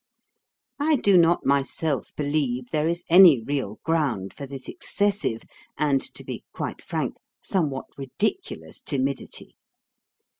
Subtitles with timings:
[0.79, 5.43] I do not myself believe there is any real ground for this excessive
[5.77, 9.57] and, to be quite frank, somewhat ridiculous timidity.